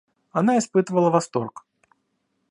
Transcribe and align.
Она 0.31 0.57
испытывала 0.57 1.11
восторг. 1.11 1.63